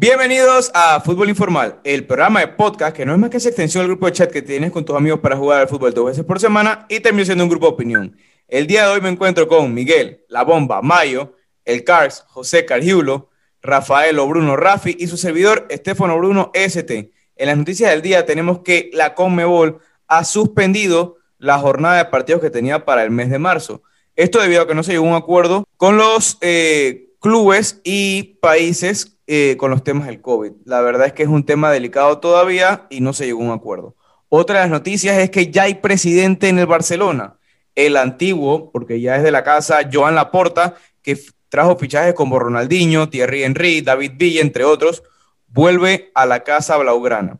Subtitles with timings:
[0.00, 3.82] Bienvenidos a Fútbol Informal, el programa de podcast que no es más que esa extensión
[3.82, 6.24] del grupo de chat que tienes con tus amigos para jugar al fútbol dos veces
[6.24, 8.16] por semana y termina siendo un grupo de opinión.
[8.46, 11.34] El día de hoy me encuentro con Miguel, La Bomba, Mayo,
[11.64, 13.30] el Cars, José Cargiulo,
[13.60, 17.10] Rafael Bruno Rafi y su servidor Estefano Bruno ST.
[17.34, 22.40] En las noticias del día tenemos que la Conmebol ha suspendido la jornada de partidos
[22.40, 23.82] que tenía para el mes de marzo.
[24.14, 28.38] Esto debido a que no se llegó a un acuerdo con los eh, clubes y
[28.40, 30.52] países eh, con los temas del COVID.
[30.64, 33.50] La verdad es que es un tema delicado todavía y no se llegó a un
[33.52, 33.94] acuerdo.
[34.30, 37.36] Otra de las noticias es que ya hay presidente en el Barcelona,
[37.74, 41.18] el antiguo, porque ya es de la casa, Joan Laporta, que
[41.50, 45.02] trajo fichajes como Ronaldinho, Thierry Henry, David Villa, entre otros,
[45.46, 47.38] vuelve a la casa blaugrana.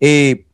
[0.00, 0.48] Eh,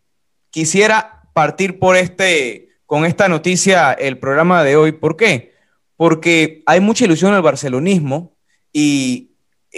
[0.51, 4.93] quisiera partir por este, con esta noticia el programa de hoy.
[4.93, 5.55] ¿Por qué?
[5.97, 8.37] Porque hay mucha ilusión en el barcelonismo
[8.73, 9.28] y,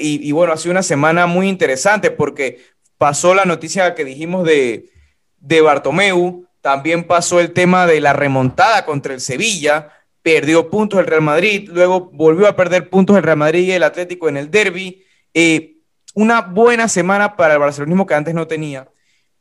[0.01, 2.59] y, bueno, ha una semana muy interesante porque
[2.99, 4.91] pasó la noticia que dijimos de,
[5.39, 9.93] de Bartomeu, también pasó el tema de la remontada contra el Sevilla,
[10.23, 13.83] perdió puntos el Real Madrid, luego volvió a perder puntos el Real Madrid y el
[13.83, 15.05] Atlético en el derby.
[15.33, 15.77] Eh,
[16.15, 18.89] una buena semana para el barcelonismo que antes no tenía.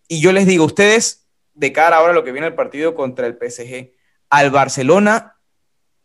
[0.08, 3.28] Y yo les digo, ustedes, de cara ahora a lo que viene el partido contra
[3.28, 3.92] el PSG,
[4.30, 5.36] al Barcelona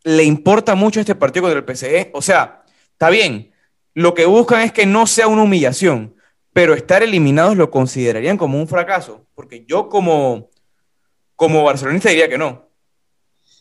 [0.03, 2.11] le importa mucho este partido contra el PSG.
[2.13, 3.54] O sea, está bien,
[3.95, 6.17] lo que buscan es que no sea una humillación,
[6.53, 10.51] pero estar eliminados lo considerarían como un fracaso, porque yo como,
[11.37, 12.69] como barcelonista diría que no.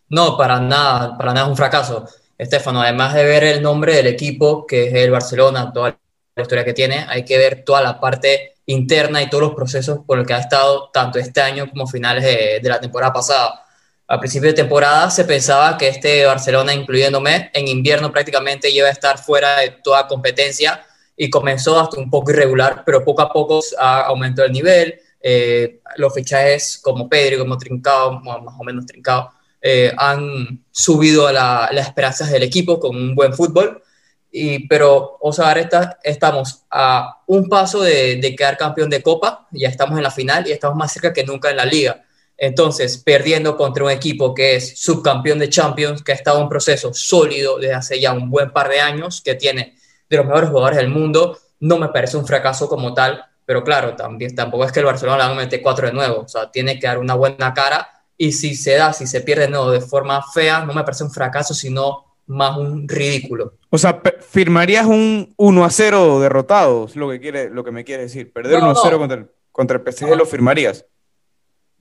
[0.10, 2.08] No, para nada, para nada es un fracaso.
[2.38, 5.98] Estefano, además de ver el nombre del equipo, que es el Barcelona, toda
[6.36, 10.00] la historia que tiene, hay que ver toda la parte interna y todos los procesos
[10.06, 13.66] por los que ha estado tanto este año como finales de, de la temporada pasada.
[14.08, 18.92] A principio de temporada se pensaba que este Barcelona, incluyéndome, en invierno prácticamente iba a
[18.92, 23.62] estar fuera de toda competencia y comenzó hasta un poco irregular, pero poco a poco
[23.80, 25.00] ha aumentado el nivel.
[25.22, 31.70] Eh, los fichajes como Pedro, como Trincao, más o menos Trincao, eh, han subido la,
[31.72, 33.82] las esperanzas del equipo con un buen fútbol.
[34.30, 39.48] Y, pero, o sea, ahora estamos a un paso de, de, quedar campeón de Copa,
[39.52, 42.04] ya estamos en la final y estamos más cerca que nunca en la liga.
[42.38, 46.50] Entonces, perdiendo contra un equipo que es subcampeón de Champions, que ha estado en un
[46.50, 49.76] proceso sólido desde hace ya un buen par de años, que tiene
[50.10, 53.96] de los mejores jugadores del mundo, no me parece un fracaso como tal, pero claro,
[53.96, 56.52] también, tampoco es que el Barcelona le van a meter cuatro de nuevo, o sea,
[56.52, 59.72] tiene que dar una buena cara y si se da, si se pierde de nuevo
[59.72, 63.58] de forma fea, no me parece un fracaso, sino más un ridículo.
[63.70, 67.84] O sea, firmarías un 1 a 0 derrotado, es lo que, quiere, lo que me
[67.84, 68.32] quiere decir.
[68.32, 69.00] Perder no, 1 a 0 no.
[69.00, 70.16] contra, el, contra el PSG no.
[70.16, 70.86] lo firmarías.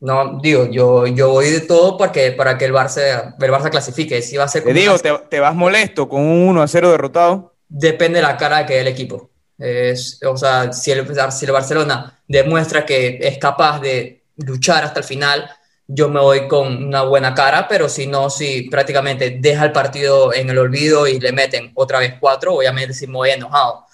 [0.02, 3.70] No, digo, yo, yo voy de todo para que, para que el, Barça, el Barça
[3.70, 4.20] clasifique.
[4.20, 6.90] Si va a ser te digo, te, te, vas molesto con un 1 a 0
[6.90, 7.54] derrotado?
[7.68, 9.30] Depende de la cara que dé el equipo.
[9.56, 14.98] Es, o sea, si el, si el Barcelona demuestra que es capaz de luchar hasta
[14.98, 15.48] el final,
[15.86, 20.34] yo me voy con una buena cara, pero si no, si prácticamente deja el partido
[20.34, 23.86] en el olvido y le meten otra vez cuatro, obviamente sí me voy enojado.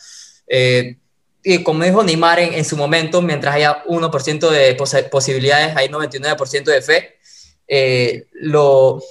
[0.46, 0.96] Eh,
[1.42, 5.88] y como dijo Neymar en, en, su momento, mientras haya 1% de pos posibilidades, hay
[5.88, 7.18] 99% de fe.
[7.66, 9.02] Eh, lo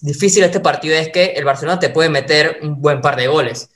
[0.00, 3.26] difícil de este partido es que el Barcelona te puede meter un buen par de
[3.26, 3.70] goles,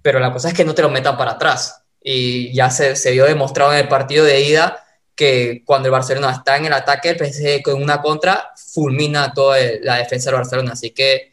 [0.00, 1.82] pero la cosa es que no te lo metan para atrás.
[2.02, 4.84] Y ya se, se vio demostrado en el partido de ida
[5.14, 9.58] que cuando el Barcelona está en el ataque, el PSG con una contra fulmina toda
[9.82, 10.72] la defensa del Barcelona.
[10.72, 11.32] Así que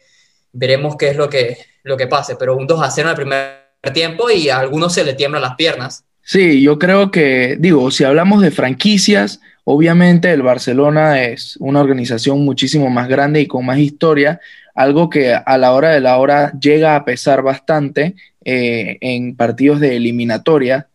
[0.51, 2.35] veremos qué es lo que, lo que pase.
[2.35, 5.41] Pero un 2 a 0 en el primer tiempo y a algunos se le tiemblan
[5.41, 6.05] las piernas.
[6.31, 12.45] Sí, yo creo que, digo, si hablamos de franquicias, obviamente el Barcelona es una organización
[12.45, 14.39] muchísimo más grande y con más historia,
[14.75, 18.13] algo que a la hora de la hora llega a pesar bastante
[18.45, 20.87] eh, en partidos de eliminatoria,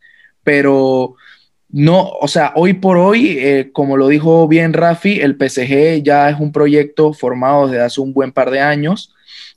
[0.44, 1.16] pero
[1.68, 6.30] no, o sea, hoy por hoy, eh, como lo dijo bien Rafi, el PSG ya
[6.30, 9.12] es un proyecto formado desde hace un buen par de años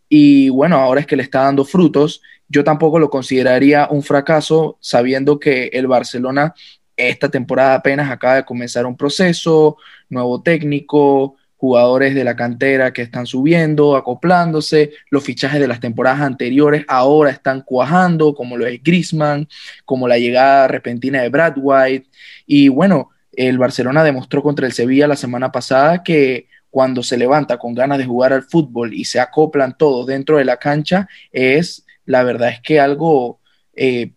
[0.10, 4.78] y bueno, ahora es que le está dando frutos yo tampoco lo consideraría un fracaso
[4.82, 6.54] sabiendo que el Barcelona
[6.98, 9.78] esta temporada apenas acaba de comenzar un proceso,
[10.10, 16.22] nuevo técnico, jugadores de la cantera que están subiendo, acoplándose, los fichajes de las temporadas
[16.22, 19.48] anteriores ahora están cuajando, como lo es Griezmann,
[19.86, 22.08] como la llegada repentina de Brad White.
[22.46, 27.58] Y bueno, el Barcelona demostró contra el Sevilla la semana pasada que cuando se levanta
[27.58, 31.87] con ganas de jugar al fútbol y se acoplan todos dentro de la cancha, es
[32.08, 33.40] la verdad es que algo
[33.76, 34.14] eh,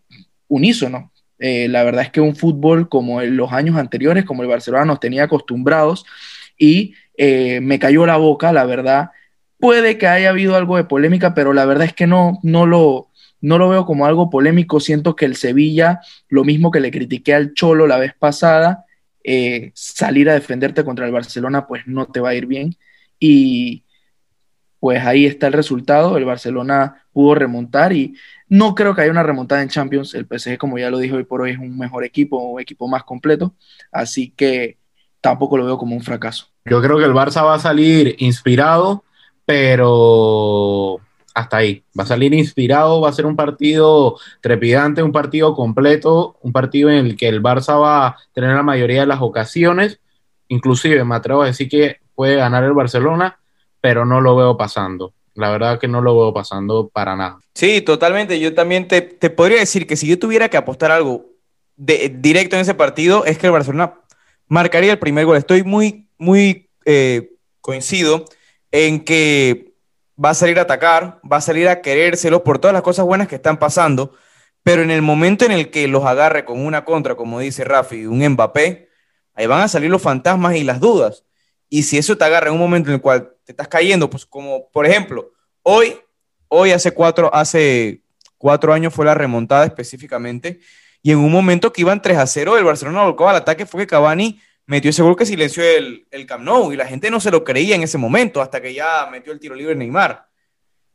[0.48, 1.12] unísono.
[1.38, 4.84] Eh, la verdad es que un fútbol como en los años anteriores, como el Barcelona
[4.84, 6.06] nos tenía acostumbrados,
[6.56, 9.10] y eh, me cayó la boca, la verdad.
[9.58, 13.08] Puede que haya habido algo de polémica, pero la verdad es que no, no, lo,
[13.40, 14.78] no lo veo como algo polémico.
[14.80, 18.84] Siento que el Sevilla, lo mismo que le critiqué al Cholo la vez pasada,
[19.74, 22.76] salir a defenderte contra el Barcelona, pues no te va a ir bien.
[23.18, 23.84] Y
[24.80, 26.16] pues ahí está el resultado.
[26.16, 28.16] El Barcelona pudo remontar y
[28.48, 30.14] no creo que haya una remontada en Champions.
[30.14, 32.88] El PSG, como ya lo dijo hoy por hoy, es un mejor equipo, un equipo
[32.88, 33.54] más completo.
[33.92, 34.78] Así que
[35.20, 36.48] tampoco lo veo como un fracaso.
[36.64, 39.04] Yo creo que el Barça va a salir inspirado,
[39.44, 41.00] pero
[41.34, 41.84] hasta ahí.
[41.98, 46.90] Va a salir inspirado, va a ser un partido trepidante, un partido completo, un partido
[46.90, 50.00] en el que el Barça va a tener la mayoría de las ocasiones.
[50.48, 53.39] Inclusive me atrevo a decir que puede ganar el Barcelona,
[53.80, 55.12] pero no lo veo pasando.
[55.34, 57.38] La verdad que no lo veo pasando para nada.
[57.54, 58.38] Sí, totalmente.
[58.40, 61.26] Yo también te, podría decir que si yo tuviera que apostar algo
[61.76, 63.94] de, directo en ese partido, es que el Barcelona
[64.48, 65.36] marcaría el primer gol.
[65.36, 68.24] Estoy muy, muy eh, coincido
[68.70, 69.72] en que
[70.22, 73.28] va a salir a atacar, va a salir a querérselo por todas las cosas buenas
[73.28, 74.12] que están pasando,
[74.62, 78.06] pero en el momento en el que los agarre con una contra, como dice Rafi,
[78.06, 78.88] un Mbappé,
[79.34, 81.24] ahí van a salir los fantasmas y las dudas.
[81.70, 84.26] Y si eso te agarra en un momento en el cual te estás cayendo, pues
[84.26, 85.30] como por ejemplo,
[85.62, 85.94] hoy,
[86.48, 88.02] hoy hace cuatro, hace
[88.36, 90.60] cuatro años fue la remontada específicamente,
[91.02, 93.82] y en un momento que iban 3 a 0, el Barcelona volcó al ataque, fue
[93.82, 97.20] que Cavani metió ese gol que silenció el, el Camp Nou y la gente no
[97.20, 100.26] se lo creía en ese momento hasta que ya metió el tiro libre Neymar.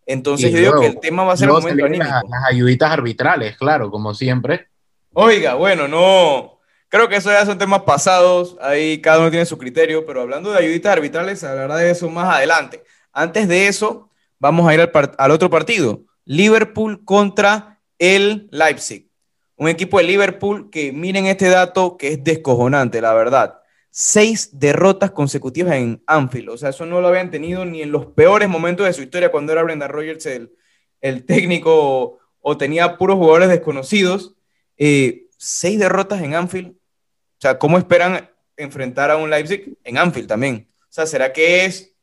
[0.06, 2.12] Entonces yo digo que el tema va a ser el momento anímico.
[2.12, 4.68] Las, las ayuditas arbitrales, claro, como siempre.
[5.14, 6.55] Oiga, bueno, no,
[6.96, 10.52] creo que eso ya son temas pasados, ahí cada uno tiene su criterio, pero hablando
[10.52, 12.84] de ayuditas arbitrales, hablará de eso más adelante.
[13.12, 14.10] Antes de eso,
[14.40, 19.10] vamos a ir al, otro partido, Liverpool contra el Leipzig.
[19.58, 23.60] Un equipo de Liverpool que miren este dato que es descojonante, la verdad
[23.98, 26.50] seis derrotas consecutivas en Anfield.
[26.50, 29.32] O sea, eso no lo habían tenido ni en los peores momentos de su historia
[29.32, 30.52] cuando era Brenda Rogers el,
[31.00, 34.36] el técnico o tenía puros jugadores desconocidos.
[34.76, 36.76] Eh, seis derrotas en Anfield.
[37.38, 40.68] O sea, ¿cómo esperan enfrentar a un Leipzig en Anfield también?
[40.82, 41.94] O sea, ¿será que es,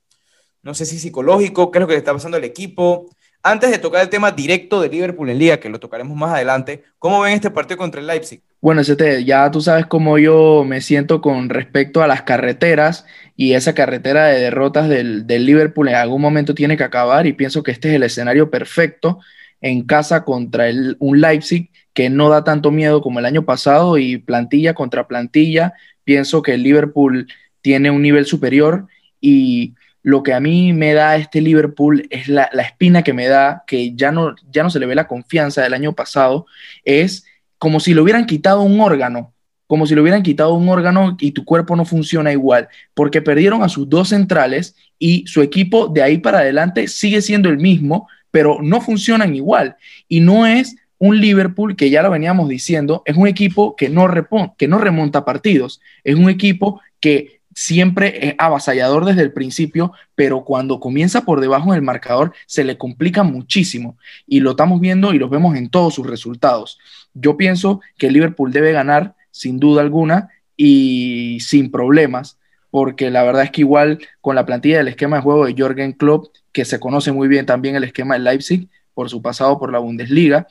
[0.63, 3.09] no sé si psicológico, qué es lo que está pasando al equipo?
[3.43, 6.85] Antes de tocar el tema directo de Liverpool en Liga, que lo tocaremos más adelante,
[6.99, 8.41] ¿cómo ven este partido contra el Leipzig?
[8.61, 13.75] Bueno, ya tú sabes cómo yo me siento con respecto a las carreteras y esa
[13.75, 17.89] carretera de derrotas del, Liverpool en algún momento tiene que acabar y pienso que este
[17.89, 19.19] es el escenario perfecto
[19.61, 23.99] en casa contra el, un Leipzig que no da tanto miedo como el año pasado
[23.99, 25.75] y plantilla contra plantilla.
[26.05, 27.29] Pienso que el Liverpool
[27.61, 28.87] tiene un nivel superior
[29.21, 33.29] y lo que a mí me da este Liverpool es la, la espina que me
[33.29, 36.47] da, que ya no, ya no se le ve la confianza del año pasado,
[36.85, 37.25] es
[37.59, 39.33] como si le hubieran quitado un órgano,
[39.69, 43.63] como si le hubieran quitado un órgano y tu cuerpo no funciona igual, porque perdieron
[43.63, 48.09] a sus dos centrales y su equipo de ahí para adelante sigue siendo el mismo,
[48.33, 49.77] pero no funcionan igual.
[50.09, 54.09] Y no es un Liverpool que ya lo veníamos diciendo, es un equipo que no,
[54.57, 60.45] que no remonta partidos, es un equipo que siempre es avasallador desde el principio, pero
[60.45, 65.19] cuando comienza por debajo del marcador se le complica muchísimo y lo estamos viendo y
[65.19, 66.79] lo vemos en todos sus resultados.
[67.15, 72.39] Yo pienso que Liverpool debe ganar sin duda alguna y sin problemas,
[72.71, 75.95] porque la verdad es que igual con la plantilla del esquema de juego de Jorgen
[75.95, 79.73] Klopp, que se conoce muy bien también el esquema de Leipzig por su pasado por
[79.73, 80.47] la Bundesliga,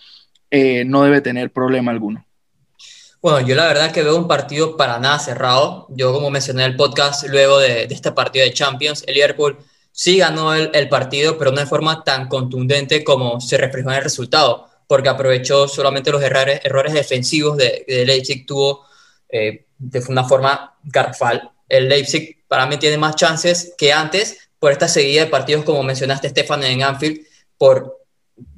[0.52, 2.26] eh, no debe tener problema alguno.
[3.22, 5.88] Bueno, yo la verdad que veo un partido para nada cerrado.
[5.90, 9.58] Yo, como mencioné en el podcast, luego de, este partido de Champions, el Liverpool
[9.92, 14.04] sí ganó el, partido, pero no de forma tan contundente como se reflejó en el
[14.04, 18.86] resultado porque aprovechó solamente los errores, errores defensivos de, de Leipzig, tuvo
[19.30, 21.50] eh, de una forma garfal.
[21.70, 25.82] El Leipzig para mí tiene más chances que antes por esta seguida de partidos, como
[25.82, 27.22] mencionaste, Stefan, en Anfield,
[27.58, 28.01] por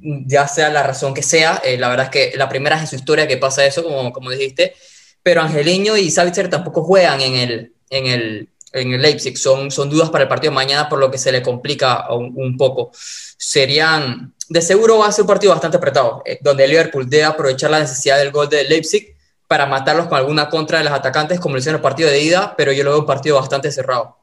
[0.00, 1.60] ya sea la razón que sea.
[1.64, 4.12] Eh, la verdad es que la primera es en su historia que pasa eso, como,
[4.12, 4.74] como dijiste,
[5.22, 9.38] pero Angeliño y Savitzer tampoco juegan en el, en el, en el Leipzig.
[9.38, 12.56] Son, son dudas para el partido de mañana, por lo que se le complica un,
[12.56, 12.90] poco.
[13.38, 17.70] Serían de seguro va a ser un partido bastante apretado, eh, donde Liverpool debe aprovechar
[17.70, 19.16] la necesidad del gol de Leipzig
[19.48, 22.54] para matarlos con alguna contra de los atacantes, como lo hicieron el partido de ida,
[22.56, 24.18] pero yo lo veo un partido bastante cerrado.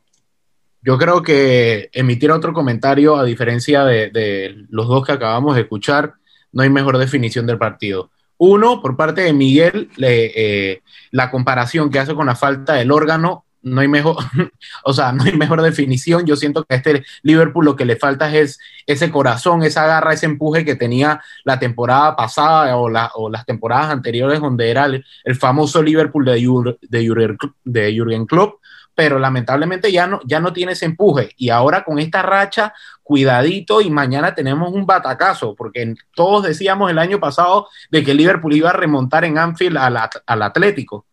[0.84, 6.16] Yo creo que emitir otro comentario, a diferencia de, los dos que acabamos de escuchar,
[6.52, 8.12] no hay mejor definición del partido.
[8.38, 13.46] Uno, por parte de Miguel, eh, la comparación que hace con la falta del órgano
[13.64, 14.18] no hay mejor,
[14.84, 16.26] o sea, no hay mejor definición.
[16.26, 20.14] Yo siento que a este Liverpool lo que le falta es ese corazón, esa garra,
[20.14, 25.82] ese empuje que tenía la temporada pasada o, las temporadas anteriores, donde era el, famoso
[25.82, 26.34] Liverpool de,
[26.82, 28.60] de, Jürgen, Klopp,
[28.94, 31.32] pero lamentablemente ya no, ya no tiene ese empuje.
[31.38, 37.00] Y ahora con esta racha, cuidadito y mañana tenemos un batacazo, porque todos decíamos el
[37.00, 41.06] año pasado de que Liverpool iba a remontar en Anfield al, al Atlético.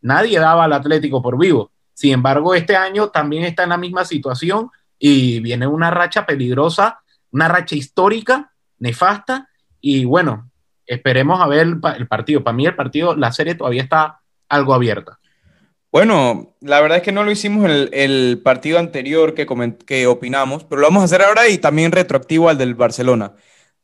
[0.00, 1.70] Nadie daba al Atlético por vivo.
[1.92, 7.00] Sin embargo, este año también está en la misma situación y viene una racha peligrosa,
[7.30, 9.48] una racha histórica, nefasta,
[9.80, 10.50] y bueno,
[10.86, 12.42] esperemos a ver el, partido.
[12.42, 15.18] Para mí el partido, la serie todavía está algo abierta.
[15.94, 19.46] Bueno, la verdad es que no lo hicimos en el, partido anterior que,
[19.86, 23.36] que opinamos, pero lo vamos a hacer ahora y también retroactivo al del Barcelona.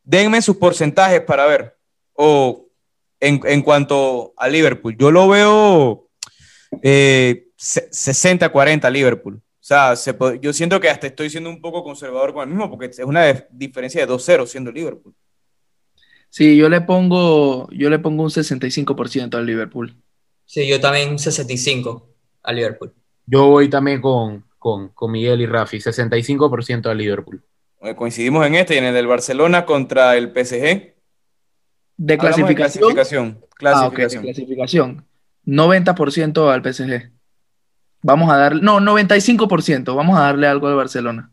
[0.02, 1.76] Denme sus porcentajes para ver.
[2.14, 2.67] O
[3.21, 6.09] en, cuanto a Liverpool, yo lo veo
[6.83, 9.37] eh, 60-40 Liverpool.
[9.37, 9.95] O sea,
[10.43, 13.47] yo siento que hasta estoy siendo un poco conservador con el mismo, porque es una
[13.52, 15.14] diferencia de 2-0 siendo Liverpool.
[16.29, 19.95] Sí, yo le pongo, yo le pongo un 65% al Liverpool.
[20.50, 22.09] Sí, yo también 65
[22.42, 22.92] al Liverpool.
[23.25, 27.40] Yo voy también con, con, Miguel y Rafi, 65% al Liverpool.
[27.95, 30.97] Coincidimos en este y en el del Barcelona contra el PSG.
[31.97, 32.92] ¿De clasificación?
[32.92, 33.47] clasificación.
[33.54, 34.23] Clasificación.
[34.23, 35.07] Ah, clasificación.
[35.47, 37.12] 90% al PSG.
[38.02, 41.30] Vamos a darle, no, 95%, vamos a darle algo al Barcelona.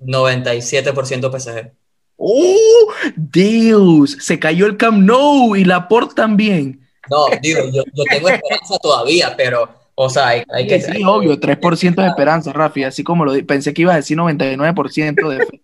[0.00, 1.72] 97% PSG.
[2.16, 2.92] ¡Oh!
[3.16, 6.83] Dios, se cayó el Camp Nou y la Port también.
[7.10, 10.80] No, digo, yo, tengo esperanza todavía, pero, o sea, hay, que...
[10.80, 15.28] Sí, obvio, 3% de esperanza, Rafi, así como lo pensé que ibas a decir 99%
[15.28, 15.60] de fe.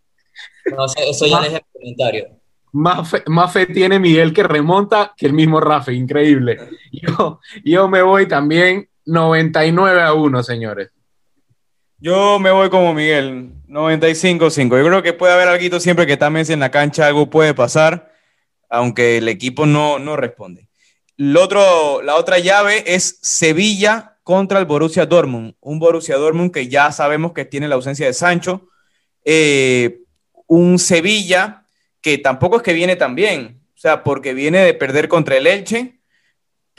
[0.76, 2.28] No sé, eso ya es el comentario.
[2.72, 6.58] Más fe, más fe, tiene Miguel que remonta que el mismo Rafi, increíble.
[6.92, 10.90] Yo, yo me voy también 99 a 1, señores.
[11.98, 14.78] Yo me voy como Miguel, 95-5.
[14.78, 18.10] Yo creo que puede haber algo siempre que también en la cancha, algo puede pasar,
[18.70, 20.69] aunque el equipo no, no responde.
[21.36, 25.54] Otro, la otra llave es Sevilla contra el Borussia Dortmund.
[25.60, 28.68] Un Borussia Dortmund que ya sabemos que tiene la ausencia de Sancho.
[29.24, 30.00] Eh,
[30.46, 31.64] un Sevilla
[32.00, 35.46] que tampoco es que viene tan bien, o sea, porque viene de perder contra el
[35.46, 36.00] Elche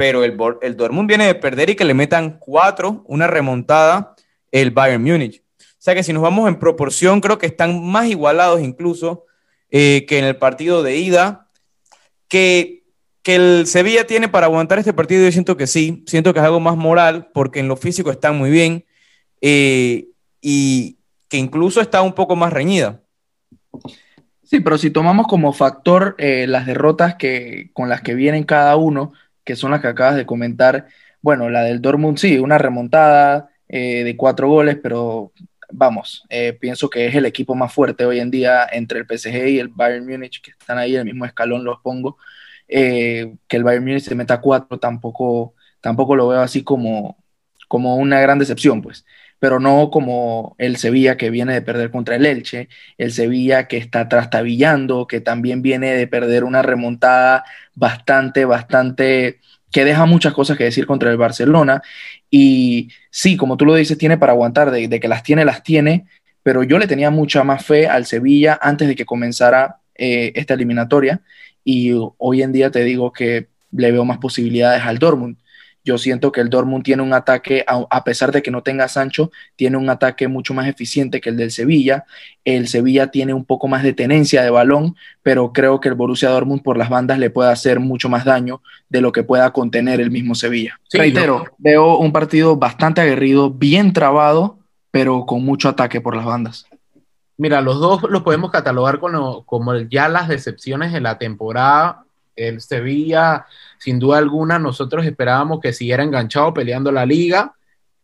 [0.01, 4.15] pero el, el Dortmund viene de perder y que le metan cuatro, una remontada,
[4.51, 5.43] el Bayern Múnich.
[5.59, 9.25] O sea que si nos vamos en proporción, creo que están más igualados incluso
[9.69, 11.49] eh, que en el partido de ida,
[12.27, 12.80] que,
[13.23, 16.45] que el Sevilla tiene para aguantar este partido, yo siento que sí, siento que es
[16.45, 18.85] algo más moral, porque en lo físico están muy bien
[19.41, 20.07] eh,
[20.41, 20.97] y
[21.27, 23.01] que incluso está un poco más reñida.
[24.43, 28.75] Sí, pero si tomamos como factor eh, las derrotas que, con las que vienen cada
[28.75, 29.13] uno,
[29.43, 30.87] que son las que acabas de comentar.
[31.21, 35.31] Bueno, la del Dortmund sí, una remontada eh, de cuatro goles, pero
[35.71, 36.25] vamos,
[36.59, 39.69] pienso que es el equipo más fuerte hoy en día entre el PSG y el
[39.69, 42.17] Bayern Múnich, que están ahí, el mismo escalón los pongo.
[42.73, 47.17] Eh, que el Bayern Múnich se meta cuatro tampoco, tampoco lo veo así como,
[47.67, 49.05] como una gran decepción, pues
[49.41, 53.77] pero no como el Sevilla que viene de perder contra el Elche, el Sevilla que
[53.77, 59.39] está trastabillando, que también viene de perder una remontada bastante, bastante,
[59.71, 61.81] que deja muchas cosas que decir contra el Barcelona.
[62.29, 66.05] Y sí, como tú lo dices, tiene para aguantar, de, que las tiene, las tiene,
[66.43, 70.53] pero yo le tenía mucha más fe al Sevilla antes de que comenzara eh, esta
[70.53, 71.19] eliminatoria
[71.63, 75.37] y hoy en día te digo que le veo más posibilidades al Dortmund.
[75.83, 79.31] Yo siento que el Dortmund tiene un ataque, a, pesar de que no tenga Sancho,
[79.55, 82.05] tiene un ataque mucho más eficiente que el del Sevilla.
[82.45, 86.29] El Sevilla tiene un poco más de tenencia de balón, pero creo que el Borussia
[86.29, 89.99] Dortmund por las bandas le puede hacer mucho más daño de lo que pueda contener
[90.01, 90.79] el mismo Sevilla.
[90.93, 94.59] Reitero, veo un partido bastante aguerrido, bien trabado,
[94.91, 96.67] pero con mucho ataque por las bandas.
[97.37, 102.03] Mira, los dos los podemos catalogar como, como ya las decepciones de la temporada.
[102.35, 103.45] El Sevilla
[103.81, 107.55] sin duda alguna, nosotros esperábamos que siguiera enganchado peleando la liga,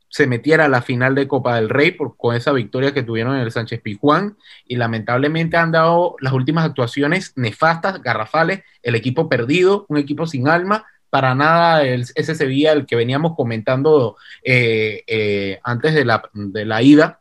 [0.09, 3.35] se metiera a la final de Copa del Rey por, con esa victoria que tuvieron
[3.35, 9.29] en el Sánchez Pijuán y lamentablemente han dado las últimas actuaciones nefastas, garrafales, el equipo
[9.29, 15.59] perdido, un equipo sin alma, para nada ese Sevilla el que veníamos comentando eh, eh,
[15.63, 17.16] antes de la, de la ida,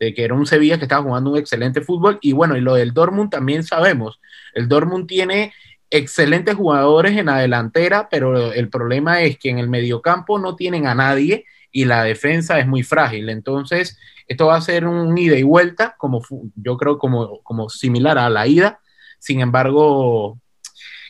[0.00, 2.74] de que era un Sevilla que estaba jugando un excelente fútbol y bueno, y lo
[2.74, 4.20] del Dortmund también sabemos,
[4.54, 5.52] el Dortmund tiene
[5.90, 10.86] excelentes jugadores en la delantera, pero el problema es que en el mediocampo no tienen
[10.86, 13.28] a nadie y la defensa es muy frágil.
[13.28, 16.22] Entonces, esto va a ser un ida y vuelta, como
[16.54, 18.80] yo creo como, como similar a la ida.
[19.18, 20.38] Sin embargo,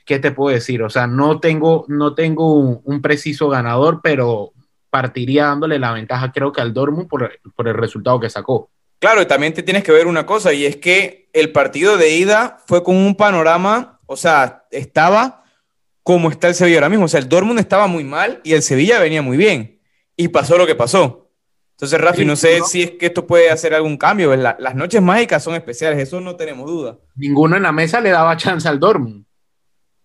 [0.06, 0.82] ¿qué te puedo decir?
[0.82, 4.52] O sea, no tengo, no tengo un, preciso ganador, pero
[4.88, 8.70] partiría dándole la ventaja, creo que al Dortmund por, por el resultado que sacó.
[9.00, 12.10] Claro, y también te tienes que ver una cosa, y es que el partido de
[12.10, 15.44] ida fue con un panorama o sea, estaba
[16.02, 17.04] como está el Sevilla ahora mismo.
[17.04, 19.80] O sea, el Dortmund estaba muy mal y el Sevilla venía muy bien.
[20.16, 21.30] Y pasó lo que pasó.
[21.76, 24.34] Entonces, Rafi, no sé si es que esto puede hacer algún cambio.
[24.34, 26.98] las noches mágicas son especiales, eso no tenemos duda.
[27.14, 29.24] Ninguno en la mesa le daba chance al Dortmund.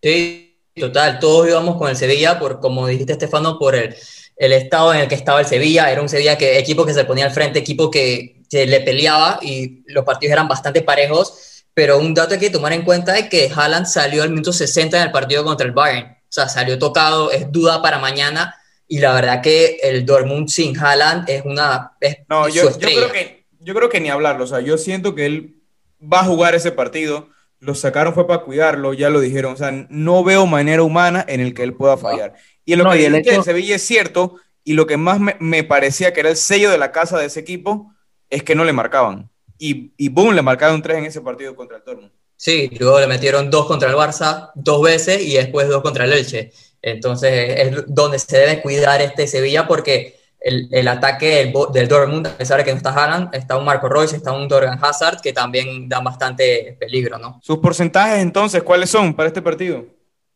[0.04, 3.96] Sí, total, todos íbamos con el Sevilla, por, como dijiste, Estefano, por el,
[4.36, 5.92] el estado en el que estaba el Sevilla.
[5.92, 9.40] Era un Sevilla que equipo que se ponía al frente, equipo que, que le peleaba
[9.42, 11.64] y los partidos eran bastante parejos.
[11.74, 14.54] Pero un dato que hay que tomar en cuenta es que Haaland salió al minuto
[14.54, 16.08] 60 en el partido contra el Bayern.
[16.08, 18.56] O sea, salió tocado, es duda para mañana
[18.88, 21.94] y la verdad que el Dortmund sin Haaland es una...
[22.30, 25.26] no, yo, yo, creo que, yo creo que ni hablarlo, o sea, yo siento que
[25.26, 25.56] él
[26.02, 29.72] va a jugar ese partido, lo sacaron fue para cuidarlo, ya lo dijeron, o sea,
[29.90, 32.36] no veo manera humana en el que él pueda fallar.
[32.64, 36.14] Y en lo que que Sevilla es cierto, y lo que más me, me, parecía
[36.14, 37.92] que era el sello de la casa de ese equipo,
[38.30, 39.30] es que no le marcaban.
[39.58, 42.12] Y, y boom, le marcaron tres en ese partido contra el Dortmund.
[42.36, 46.14] Sí, luego le metieron dos contra el Barça, dos veces, y después dos contra el
[46.14, 46.52] Elche.
[46.82, 52.38] Entonces es donde se debe cuidar este Sevilla porque el, el ataque del, Dortmund, a
[52.38, 55.34] pesar de que no está Haaland, está un Marco Royce, está un Dorgan Hazard que
[55.34, 57.40] también da bastante peligro, ¿no?
[57.42, 59.86] ¿Sus porcentajes entonces cuáles son para este partido?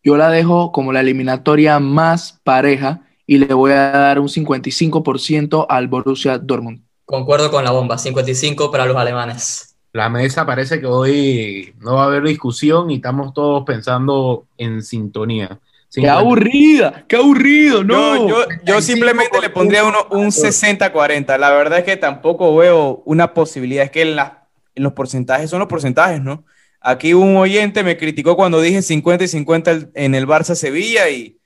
[0.04, 5.68] Yo la dejo como la eliminatoria más pareja y le voy a dar un 55%
[5.70, 6.82] al Borussia Dortmund.
[7.10, 9.76] Concuerdo con la bomba, 55 para los alemanes.
[9.94, 14.84] La mesa parece que hoy no va a haber discusión y estamos todos pensando en
[14.84, 15.60] sintonía.
[15.92, 17.06] ¡Qué aburrida!
[17.08, 17.84] ¡Qué aburrido!
[17.84, 18.28] No,
[18.64, 21.40] yo, simplemente le pondría uno, un 60-40.
[21.40, 23.86] La verdad es que tampoco veo una posibilidad.
[23.86, 26.46] Es que en, en los porcentajes son los porcentajes, ¿no?
[26.80, 31.40] Aquí un oyente me criticó cuando dije 50 y 50 en el Barça Sevilla y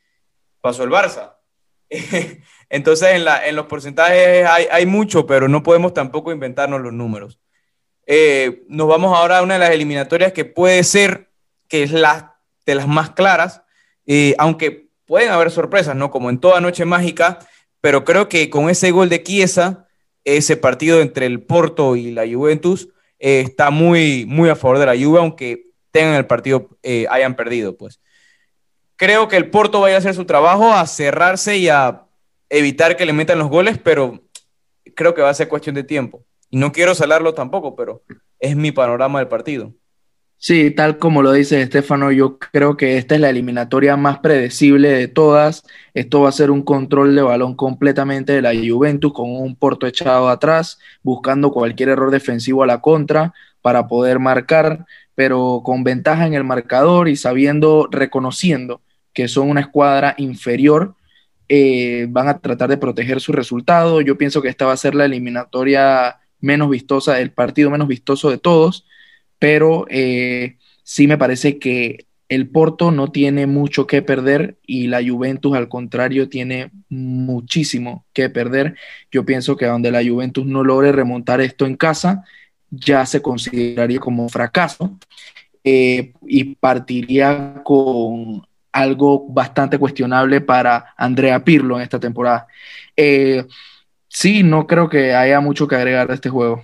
[0.60, 1.36] pasó el Barça.
[2.74, 6.92] Entonces en, la, en los porcentajes hay, hay, mucho, pero no podemos tampoco inventarnos los
[6.92, 7.40] números.
[8.08, 11.30] Eh, nos vamos ahora a una de las eliminatorias que puede ser,
[11.68, 13.62] que es la de las más claras,
[14.40, 16.10] aunque pueden haber sorpresas, ¿no?
[16.10, 17.38] Como en toda noche mágica,
[17.80, 19.88] pero creo que con ese gol de Chiesa,
[20.24, 22.90] ese partido entre el Porto y la Juventus,
[23.20, 27.36] eh, está muy, muy a favor de la Juve, aunque tengan el partido, eh, hayan
[27.36, 28.00] perdido, pues.
[28.96, 32.03] Creo que el Porto vaya a hacer su trabajo, a cerrarse y a
[32.54, 34.22] evitar que le metan los goles, pero
[34.96, 36.24] creo que va a ser cuestión de tiempo.
[36.50, 38.04] Y no quiero salarlo tampoco, pero
[38.40, 39.74] es mi panorama del partido.
[40.38, 44.90] Sí, tal como lo dice Estefano, yo creo que esta es la eliminatoria más predecible
[44.90, 45.64] de todas.
[45.94, 49.88] Esto va a ser un control de balón completamente de la Juventus con un Porto
[49.88, 54.86] echado atrás, buscando cualquier error defensivo a la contra para poder marcar,
[55.16, 58.82] pero con ventaja en el marcador y sabiendo, reconociendo
[59.14, 60.96] que son una escuadra inferior,
[61.50, 64.02] eh, van a tratar de proteger su resultado.
[64.02, 68.30] Yo pienso que esta va a ser la eliminatoria menos vistosa, el partido menos vistoso
[68.30, 68.86] de todos
[69.44, 75.04] pero eh, sí me parece que el Porto no tiene mucho que perder y la
[75.06, 78.78] Juventus al contrario tiene muchísimo que perder.
[79.12, 82.24] Yo pienso que donde la Juventus no logre remontar esto en casa,
[82.70, 84.98] ya se consideraría como fracaso
[85.66, 92.48] eh, y partiría con algo bastante cuestionable para Andrea Pirlo en esta temporada.
[92.98, 93.46] Eh,
[94.10, 96.64] sí, no creo que haya mucho que agregar a este juego.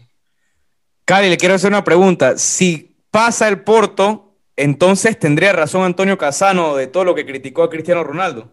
[1.06, 2.38] Cali, le quiero hacer una pregunta.
[2.38, 7.70] Si pasa el Porto, entonces tendría razón Antonio Casano de todo lo que criticó a
[7.70, 8.52] Cristiano Ronaldo.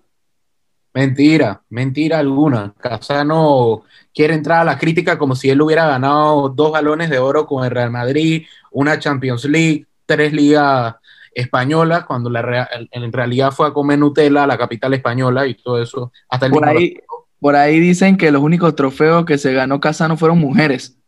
[0.94, 2.72] Mentira, mentira alguna.
[2.78, 7.46] Casano quiere entrar a la crítica como si él hubiera ganado dos balones de oro
[7.46, 10.94] con el Real Madrid, una Champions League, tres ligas
[11.36, 15.82] españolas, cuando la en realidad fue a comer Nutella a la capital española y todo
[15.82, 16.10] eso.
[16.30, 16.96] Hasta el por, ahí,
[17.38, 20.98] por ahí dicen que los únicos trofeos que se ganó Casano fueron mujeres.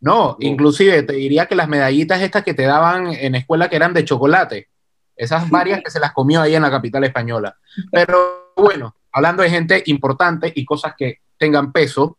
[0.00, 3.92] No, inclusive te diría que las medallitas estas que te daban en escuela que eran
[3.92, 4.68] de chocolate,
[5.16, 7.56] esas varias que se las comió ahí en la capital española.
[7.90, 12.18] Pero bueno, hablando de gente importante y cosas que tengan peso,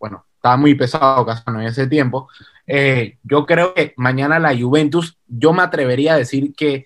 [0.00, 2.28] bueno, estaba muy pesado Casano en ese tiempo,
[2.68, 6.84] eh, yo creo que mañana la Juventus, yo me atrevería a decir que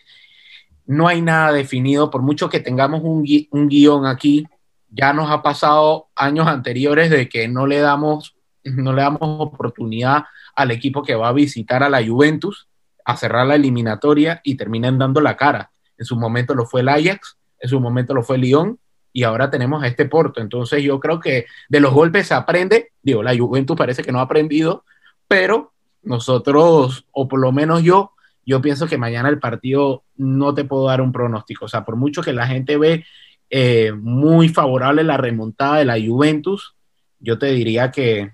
[0.87, 4.47] no hay nada definido, por mucho que tengamos un, un guion aquí,
[4.89, 10.25] ya nos ha pasado años anteriores de que no le damos no le damos oportunidad
[10.55, 12.69] al equipo que va a visitar a la Juventus
[13.05, 15.73] a cerrar la eliminatoria y terminan dando la cara.
[15.99, 18.79] En su momento lo fue el Ajax, en su momento lo fue el Lyon
[19.13, 20.41] y ahora tenemos a este Porto.
[20.41, 24.21] Entonces yo creo que de los golpes se aprende, digo, la Juventus parece que no
[24.21, 24.85] ha aprendido,
[25.27, 25.72] pero
[26.03, 28.13] nosotros, o por lo menos yo,
[28.45, 31.67] yo pienso que mañana el partido no te puedo dar un pronóstico.
[31.67, 33.05] O sea, por mucho que la gente ve
[33.51, 36.75] eh, muy favorable la remontada de la Juventus,
[37.21, 38.33] yo te diría que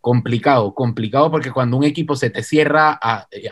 [0.00, 2.98] complicado, complicado porque cuando un equipo se te cierra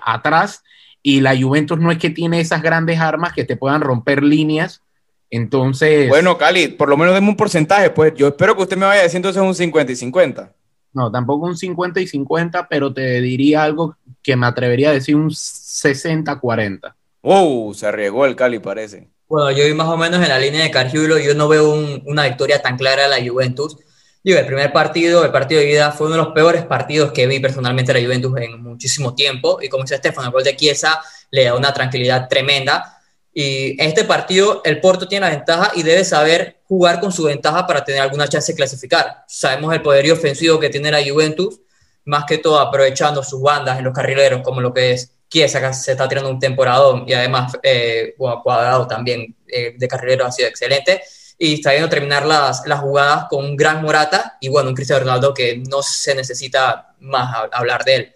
[0.04, 0.62] atrás
[1.02, 4.82] y la Juventus no es que tiene esas grandes armas que te puedan romper líneas,
[5.30, 6.08] Entonces.
[6.08, 9.04] Bueno, Cali, por lo menos deme un porcentaje, pues yo espero que usted me vaya
[9.04, 10.52] diciendo eso es un 50 y 50.
[10.92, 15.16] No, tampoco un 50 y 50, pero te diría algo que me atrevería a decir
[15.16, 16.94] un 60-40.
[17.22, 19.08] Uh, se arriesgó el Cali, parece.
[19.28, 22.02] Bueno, yo vi más o menos en la línea de Cargiulo, yo no veo un,
[22.06, 23.76] una victoria tan clara de la Juventus.
[24.22, 27.26] Digo, el primer partido, el partido de ida, fue uno de los peores partidos que
[27.26, 29.58] vi personalmente de la Juventus en muchísimo tiempo.
[29.62, 31.00] Y como dice Estefano, el gol de Chiesa
[31.30, 32.98] le da una tranquilidad tremenda.
[33.32, 37.66] Y este partido, el Porto tiene la ventaja y debe saber jugar con su ventaja
[37.66, 39.24] para tener alguna chance de clasificar.
[39.26, 41.58] Sabemos el poderío ofensivo que tiene la Juventus,
[42.04, 45.74] más que todo aprovechando sus bandas en los carrileros, como lo que es Chiesa, que
[45.74, 50.48] se está tirando un temporadón, y además eh, Cuadrado también eh, de carrilero ha sido
[50.48, 51.02] excelente.
[51.36, 55.00] Y está viendo terminar las, las jugadas con un gran Morata y bueno, un Cristiano
[55.00, 58.14] Ronaldo que no se necesita más hablar de él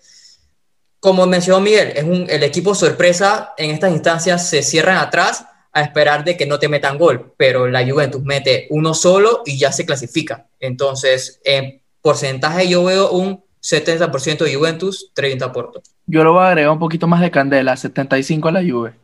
[1.00, 5.82] como mencionó Miguel, es un, el equipo sorpresa en estas instancias se cierran atrás a
[5.82, 9.72] esperar de que no te metan gol, pero la Juventus mete uno solo y ya
[9.72, 10.46] se clasifica.
[10.60, 15.82] Entonces, en porcentaje yo veo un 70% de Juventus, 30 Porto.
[16.06, 18.94] Yo lo voy a agregar un poquito más de candela, 75 a la Juve.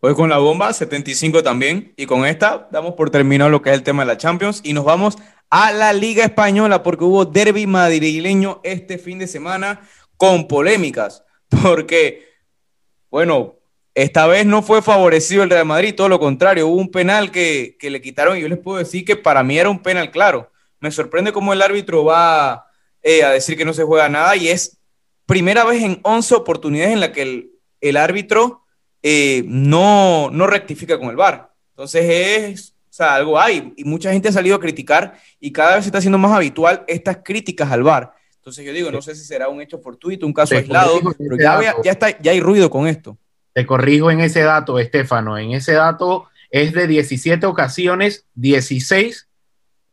[0.00, 1.92] Pues con la bomba, 75 también.
[1.96, 4.72] Y con esta damos por terminado lo que es el tema de la Champions y
[4.72, 5.16] nos vamos
[5.50, 9.82] a la Liga Española porque hubo derby madrileño este fin de semana
[10.16, 11.22] con polémicas
[11.62, 12.26] porque,
[13.10, 13.59] bueno,
[13.94, 17.76] esta vez no fue favorecido el Real Madrid, todo lo contrario, hubo un penal que,
[17.80, 20.50] le quitaron y yo les puedo decir que para mí era un penal claro.
[20.78, 22.66] Me sorprende cómo el árbitro va
[23.02, 24.78] eh, a decir que no se juega nada y es
[25.26, 27.50] primera vez en 11 oportunidades en la que
[27.80, 28.64] el, árbitro
[29.02, 31.52] eh, no, no rectifica con el VAR.
[31.70, 35.74] Entonces es, o sea, algo hay y mucha gente ha salido a criticar y cada
[35.74, 38.14] vez se está haciendo más habitual estas críticas al VAR.
[38.36, 41.74] Entonces yo digo, no sé si será un hecho fortuito, un caso aislado, pero ya,
[41.84, 43.18] ya, está, ya hay ruido con esto.
[43.52, 45.38] Te corrijo en ese dato, Estefano.
[45.38, 49.28] En ese dato es de 17 ocasiones, 16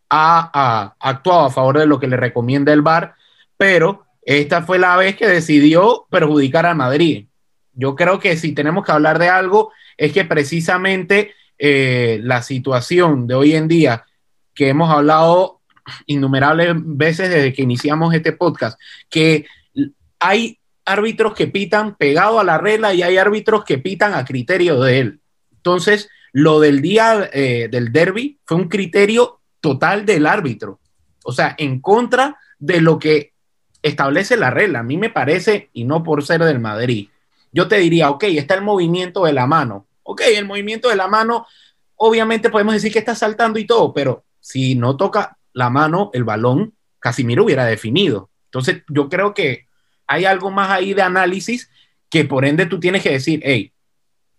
[0.09, 3.15] ha, actuado a favor de lo que le recomienda el VAR,
[3.57, 7.27] pero esta fue la vez que decidió perjudicar a Madrid.
[7.73, 13.27] Yo creo que si tenemos que hablar de algo, es que precisamente eh, la situación
[13.27, 14.05] de hoy en día
[14.53, 15.61] que hemos hablado
[16.05, 19.45] innumerables veces desde que iniciamos este podcast, que
[20.19, 24.79] hay árbitros que pitan pegado a la regla y hay árbitros que pitan a criterio
[24.81, 25.19] de él.
[25.51, 30.79] Entonces, lo del día eh, del derby fue un criterio total del árbitro,
[31.23, 33.33] o sea, en contra de lo que
[33.81, 34.79] establece la regla.
[34.79, 37.09] A mí me parece, y no por ser del Madrid,
[37.51, 39.87] yo te diría, ok, está el movimiento de la mano.
[40.03, 41.47] Ok, el movimiento de la mano,
[41.95, 46.23] obviamente podemos decir que está saltando y todo, pero si no toca la mano, el
[46.23, 48.29] balón, Casimiro hubiera definido.
[48.45, 49.66] Entonces, yo creo que
[50.07, 51.69] hay algo más ahí de análisis
[52.09, 53.73] que por ende tú tienes que decir, hey,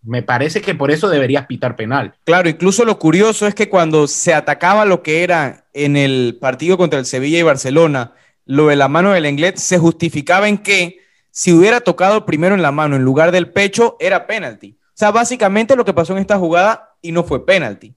[0.02, 2.14] me parece que por eso deberías pitar penal.
[2.24, 6.78] Claro, incluso lo curioso es que cuando se atacaba lo que era en el partido
[6.78, 11.00] contra el Sevilla y Barcelona, lo de la mano del Englet se justificaba en que
[11.30, 14.78] si hubiera tocado primero en la mano en lugar del pecho, era penalti.
[14.82, 17.94] O sea, básicamente lo que pasó en esta jugada y no fue penalti.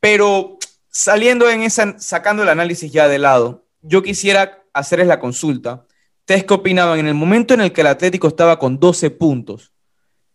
[0.00, 5.84] Pero saliendo en esa, sacando el análisis ya de lado, yo quisiera hacerles la consulta.
[6.28, 9.72] ¿Ustedes qué opinaban en el momento en el que el Atlético estaba con 12 puntos?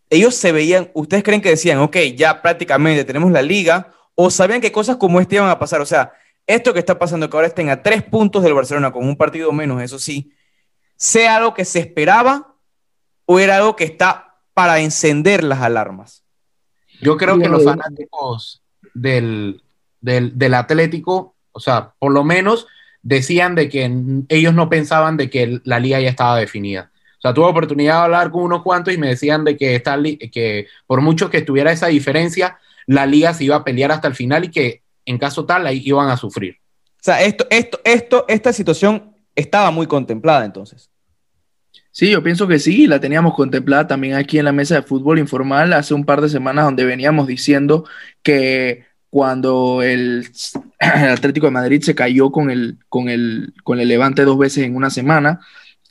[0.10, 3.94] Ellos se veían, ¿ustedes creen que decían, ok, ya prácticamente tenemos la liga?
[4.16, 5.82] ¿O sabían que cosas como este iban a pasar?
[5.82, 6.12] O sea,
[6.48, 9.52] esto que está pasando, que ahora estén a tres puntos del Barcelona con un partido
[9.52, 10.34] menos, eso sí,
[10.96, 12.56] ¿sea algo que se esperaba
[13.26, 16.24] o era algo que está para encender las alarmas?
[17.02, 18.64] Yo creo que los fanáticos
[18.96, 19.62] del,
[20.02, 22.66] del, Atlético, o sea, por lo menos
[23.04, 23.92] decían de que
[24.30, 26.89] ellos no pensaban de que la liga ya estaba definida.
[27.18, 29.98] O sea, tuve oportunidad de hablar con unos cuantos y me decían de que, esta,
[30.32, 34.16] que por mucho que estuviera esa diferencia, la liga se iba a pelear hasta el
[34.16, 36.58] final y que en caso tal ahí iban a sufrir.
[36.96, 40.89] O sea, esto, esto, esto, esta situación estaba muy contemplada entonces.
[41.92, 45.20] Sí, yo pienso que sí, la teníamos contemplada también aquí en la mesa de fútbol
[45.20, 47.86] informal hace un par de semanas donde veníamos diciendo
[48.24, 50.28] que cuando el,
[50.80, 54.76] Atlético de Madrid se cayó con el, con, el, con el Levante dos veces en
[54.76, 55.39] una semana,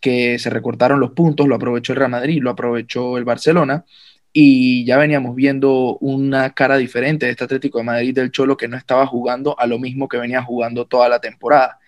[0.00, 3.84] que se recortaron los puntos, lo aprovechó el Real Madrid, lo aprovechó el Barcelona,
[4.32, 8.66] y ya veníamos viendo una cara diferente de este Atlético de Madrid del Cholo que
[8.66, 11.78] no estaba jugando a lo mismo que venía jugando toda la temporada.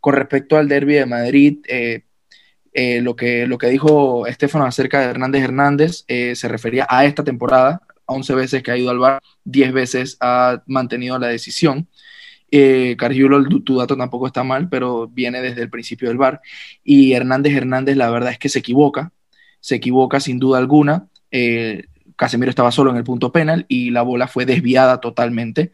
[0.00, 2.02] Con respecto al derby de Madrid, eh,
[2.72, 7.04] eh, lo, que, lo que dijo Estefano acerca de Hernández Hernández eh, se refería a
[7.04, 11.88] esta temporada, 11 veces que ha ido al bar, 10 veces ha mantenido la decisión.
[12.50, 16.40] Eh, Cargiulo, tu dato tampoco está mal, pero viene desde el principio del bar.
[16.84, 19.12] Y Hernández Hernández, la verdad es que se equivoca,
[19.60, 21.08] se equivoca sin duda alguna.
[21.30, 21.84] Eh,
[22.16, 25.72] Casemiro estaba solo en el punto penal y la bola fue desviada totalmente.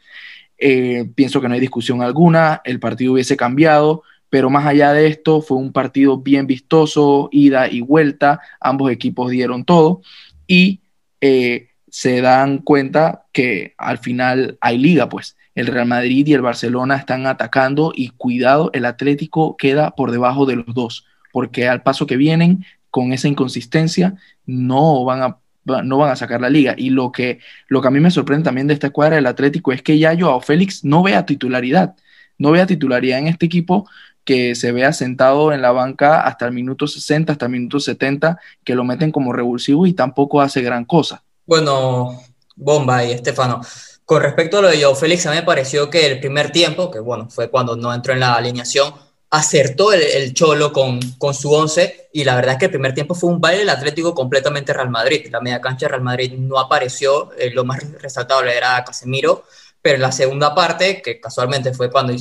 [0.58, 5.06] Eh, pienso que no hay discusión alguna, el partido hubiese cambiado, pero más allá de
[5.06, 10.02] esto fue un partido bien vistoso, ida y vuelta, ambos equipos dieron todo
[10.46, 10.80] y
[11.20, 16.42] eh, se dan cuenta que al final hay liga, pues el Real Madrid y el
[16.42, 21.82] Barcelona están atacando y cuidado, el Atlético queda por debajo de los dos, porque al
[21.82, 24.14] paso que vienen con esa inconsistencia
[24.46, 25.38] no van a
[25.84, 26.74] no van a sacar la liga.
[26.78, 29.70] Y lo que, lo que a mí me sorprende también de esta escuadra del Atlético
[29.70, 31.94] es que ya Joao Félix no vea titularidad,
[32.38, 33.86] no vea titularidad en este equipo
[34.24, 38.38] que se vea sentado en la banca hasta el minuto 60, hasta el minuto 70,
[38.64, 41.22] que lo meten como revulsivo y tampoco hace gran cosa.
[41.48, 42.22] Bueno,
[42.56, 43.62] Bomba y Estefano,
[44.04, 46.90] con respecto a lo de Joao Félix, a mí me pareció que el primer tiempo,
[46.90, 48.92] que bueno, fue cuando no entró en la alineación,
[49.30, 53.14] acertó el, Cholo con, con, su once y la verdad es que el primer tiempo
[53.14, 55.28] fue un baile del Atlético completamente Real Madrid.
[55.30, 59.44] La media cancha de Real Madrid no apareció, eh, lo más resaltable era Casemiro,
[59.80, 62.12] pero en la segunda parte, que casualmente fue cuando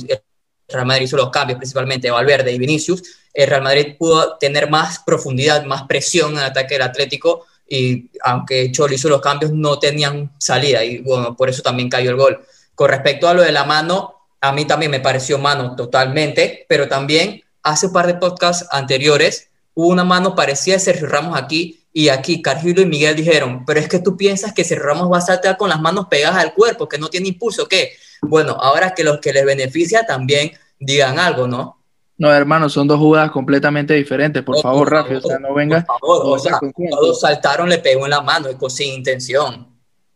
[0.68, 3.02] Real Madrid hizo los cambios, principalmente Valverde y Vinicius,
[3.34, 8.10] el Real Madrid pudo tener más profundidad, más presión en el ataque del Atlético y
[8.22, 12.16] aunque Cholo hizo los cambios no tenían salida y bueno, por eso también cayó el
[12.16, 12.40] gol.
[12.74, 16.88] Con respecto a lo de la mano, a mí también me pareció mano totalmente, pero
[16.88, 21.84] también hace un par de podcasts anteriores hubo una mano parecida de Sergio Ramos aquí
[21.92, 25.18] y aquí Cargilo y Miguel dijeron, pero es que tú piensas que Sergio Ramos va
[25.18, 27.92] a saltar con las manos pegadas al cuerpo, que no tiene impulso, ¿qué?
[28.22, 31.77] Bueno, ahora que los que les beneficia también digan algo, ¿no?
[32.18, 34.42] No, hermano, son dos jugadas completamente diferentes.
[34.42, 35.84] Por favor, Rafi, o sea, no venga.
[35.84, 36.58] Por favor, o sea,
[36.90, 39.68] todos saltaron, le pegó en la mano, sin intención.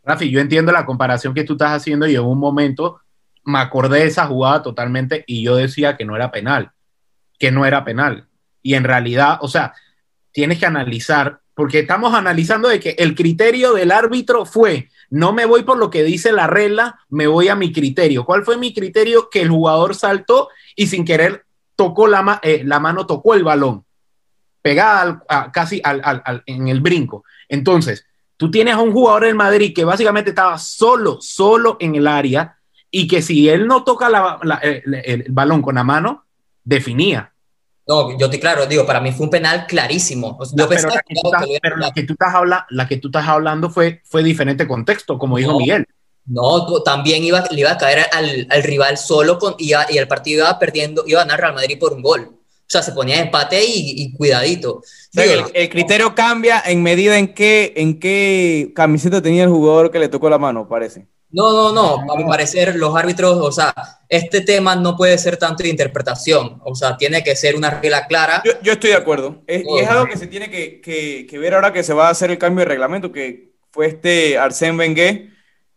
[0.03, 2.99] Rafi, yo entiendo la comparación que tú estás haciendo y en un momento
[3.45, 6.71] me acordé de esa jugada totalmente y yo decía que no era penal,
[7.39, 8.27] que no era penal.
[8.61, 9.73] Y en realidad, o sea,
[10.33, 15.45] tienes que analizar, porque estamos analizando de que el criterio del árbitro fue, no me
[15.45, 18.25] voy por lo que dice la regla, me voy a mi criterio.
[18.25, 19.29] ¿Cuál fue mi criterio?
[19.29, 23.85] Que el jugador saltó y sin querer tocó la, eh, la mano, tocó el balón,
[24.61, 25.81] pegada casi
[26.45, 27.23] en el brinco.
[27.49, 28.05] Entonces,
[28.37, 32.57] tú tienes a un jugador del Madrid que básicamente estaba solo, solo en el área
[32.89, 34.07] y que si él no toca
[34.61, 36.25] el, balón con la mano,
[36.63, 37.33] definía.
[37.85, 40.37] No, yo te claro, digo, para mí fue un penal clarísimo.
[40.55, 42.33] pero, la que, tú estás,
[42.69, 45.85] la que tú estás hablando fue, fue diferente contexto, como dijo Miguel.
[46.25, 50.45] No, también iba, le iba a caer al, rival solo con, y, y, el partido
[50.45, 52.39] iba perdiendo, iba a ganar Real Madrid por un gol.
[52.65, 54.81] O sea, se ponía empate y, cuidadito.
[55.13, 60.07] el, criterio cambia en medida en qué, en qué camiseta tenía el jugador que le
[60.07, 61.07] tocó la mano, parece.
[61.29, 62.11] No, no, no.
[62.11, 63.73] A mi parecer, los árbitros, o sea,
[64.07, 66.61] este tema no puede ser tanto de interpretación.
[66.63, 68.41] O sea, tiene que ser una regla clara.
[68.63, 69.41] Yo, estoy de acuerdo.
[69.45, 72.11] Es, y es algo que se tiene que, que, ver ahora que se va a
[72.11, 75.32] hacer el cambio de reglamento, que fue este Arsène Wenger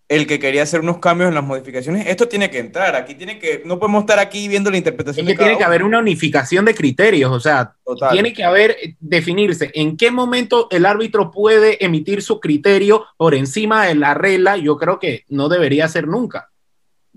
[0.09, 2.07] el que quería hacer unos cambios en las modificaciones.
[2.07, 5.27] Esto tiene que entrar, aquí tiene que, no podemos estar aquí viendo la interpretación.
[5.27, 7.75] Es que tiene que haber una unificación de criterios, o sea,
[8.13, 13.35] tiene que haber, eh, definirse en qué momento el árbitro puede emitir su criterio por
[13.35, 16.51] encima de la regla, yo creo que no debería ser nunca.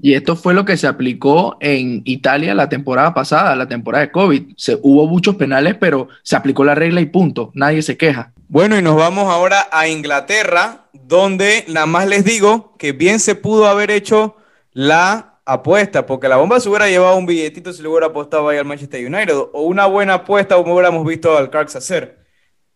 [0.01, 4.11] Y esto fue lo que se aplicó en Italia la temporada pasada, la temporada de
[4.11, 4.53] COVID.
[4.55, 7.51] Se, hubo muchos penales, pero se aplicó la regla y punto.
[7.53, 8.33] Nadie se queja.
[8.51, 13.35] Bueno, y nos vamos ahora a Inglaterra, donde nada más les digo que bien se
[13.35, 14.37] pudo haber hecho
[14.71, 18.57] la apuesta, porque la bomba se hubiera llevado un billetito si le hubiera apostado ahí
[18.57, 22.25] al Manchester United, o una buena apuesta como hubiéramos visto al Clarks hacer.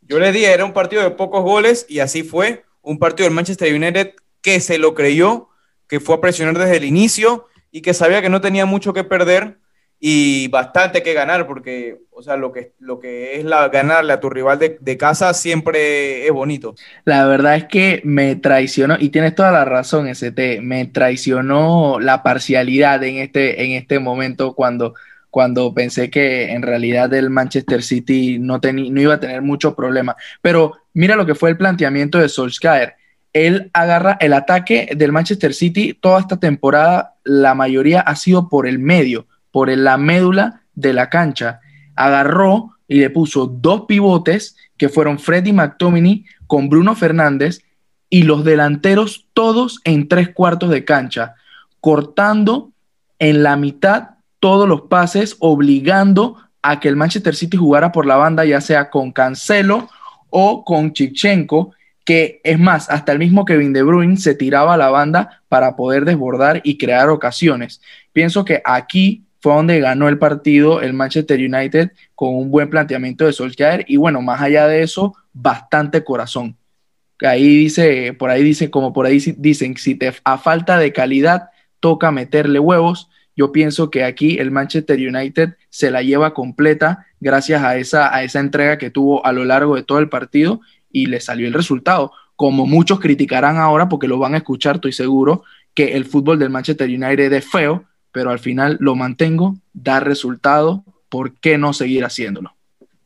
[0.01, 3.33] Yo les dije, era un partido de pocos goles y así fue, un partido del
[3.33, 5.49] Manchester United que se lo creyó,
[5.88, 9.03] que fue a presionar desde el inicio y que sabía que no tenía mucho que
[9.03, 9.57] perder
[10.05, 14.19] y bastante que ganar, porque, o sea, lo que, lo que es la, ganarle a
[14.19, 16.75] tu rival de, casa siempre es bonito.
[17.05, 22.21] La verdad es que me traicionó, y tienes toda la razón, ST, me traicionó la
[22.21, 24.93] parcialidad en este, en este momento cuando,
[25.29, 30.17] cuando pensé que en realidad el Manchester City no, no iba a tener muchos problemas.
[30.41, 32.95] Pero mira lo que fue el planteamiento de Solskjaer
[33.31, 38.67] él agarra el ataque del Manchester City toda esta temporada, la mayoría ha sido por
[38.67, 41.61] el medio, por la médula de la cancha.
[41.95, 47.61] Agarró y le puso dos pivotes que fueron Freddy McTominay con Bruno Fernández
[48.09, 51.35] y los delanteros todos en tres cuartos de cancha,
[51.79, 52.71] cortando
[53.19, 58.15] en la mitad todos los pases, obligando a que el Manchester City jugara por la
[58.15, 59.87] banda, ya sea con Cancelo
[60.31, 64.77] o con Chichenko, que es más, hasta el mismo Kevin De Bruyne se tiraba a
[64.77, 67.81] la banda para poder desbordar y crear ocasiones.
[68.13, 73.25] Pienso que aquí fue donde ganó el partido el Manchester United con un buen planteamiento
[73.25, 76.56] de Solskjaer y bueno, más allá de eso, bastante corazón.
[77.19, 81.49] ahí dice, por ahí dice, como por ahí dicen, si te a falta de calidad
[81.82, 87.63] toca meterle huevos, yo pienso que aquí el Manchester United se la lleva completa gracias
[87.63, 91.08] a esa, a esa entrega que tuvo a lo largo de todo el partido y
[91.08, 92.13] le salió el resultado.
[92.38, 96.49] Como muchos criticarán ahora, porque lo van a escuchar, estoy seguro, que el fútbol del
[96.49, 102.06] Manchester United es feo, pero al final lo mantengo, da resultado, ¿por qué no seguir
[102.06, 102.56] haciéndolo?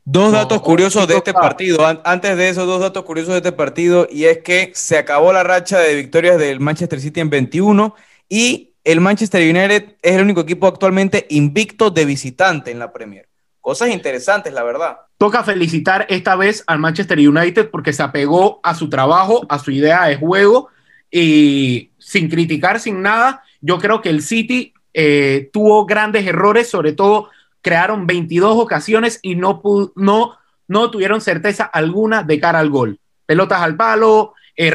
[0.04, 1.84] Dos datos curiosos de este partido.
[2.04, 5.42] Antes de eso, dos datos curiosos de este partido, y es que se acabó la
[5.42, 7.94] racha de victorias del Manchester City en 21
[8.28, 13.28] y el Manchester United es el único equipo actualmente invicto de visitante en la Premier.
[13.60, 14.96] Cosas interesantes, la verdad.
[15.18, 19.72] Toca felicitar esta vez al Manchester United porque se apegó a su trabajo, a su
[19.72, 20.70] idea de juego
[21.10, 23.42] y sin criticar, sin nada.
[23.60, 27.30] Yo creo que el City eh, tuvo grandes errores, sobre todo
[27.62, 29.60] crearon 22 ocasiones y no,
[29.94, 32.98] no, tuvieron certeza alguna de cara al gol.
[33.26, 34.72] Pelotas al palo, eh,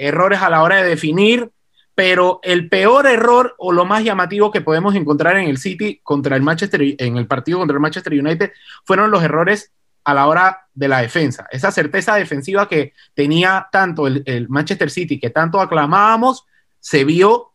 [0.00, 1.50] errores a la hora de definir,
[1.94, 6.36] pero el peor error o lo más llamativo que podemos encontrar en el City contra
[6.36, 8.52] el Manchester, en el partido contra el Manchester United,
[8.84, 9.72] fueron los errores
[10.04, 11.48] a la hora de la defensa.
[11.50, 16.46] Esa certeza defensiva que tenía tanto el, el Manchester City, que tanto aclamábamos,
[16.78, 17.52] se vio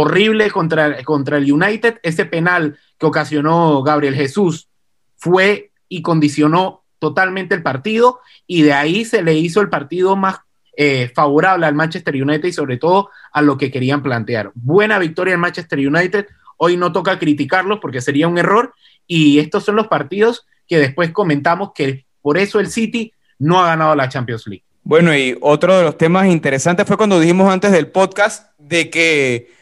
[0.00, 1.98] horrible contra, contra el United.
[2.04, 4.68] Ese penal que ocasionó Gabriel Jesús
[5.16, 10.36] fue y condicionó totalmente el partido y de ahí se le hizo el partido más
[10.76, 14.52] eh, favorable al Manchester United y sobre todo a lo que querían plantear.
[14.54, 16.26] Buena victoria en Manchester United.
[16.58, 21.10] Hoy no toca criticarlos porque sería un error y estos son los partidos que después
[21.10, 24.62] comentamos que por eso el City no ha ganado la Champions League.
[24.84, 29.57] Bueno, y otro de los temas interesantes fue cuando dijimos antes del podcast de que